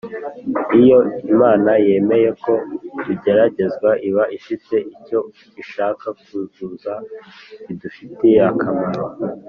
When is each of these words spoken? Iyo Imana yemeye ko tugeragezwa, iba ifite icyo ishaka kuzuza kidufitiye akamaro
Iyo 0.79 0.99
Imana 1.31 1.71
yemeye 1.87 2.29
ko 2.43 2.53
tugeragezwa, 3.03 3.89
iba 4.09 4.23
ifite 4.37 4.75
icyo 4.95 5.19
ishaka 5.61 6.07
kuzuza 6.21 6.93
kidufitiye 7.63 8.39
akamaro 8.51 9.05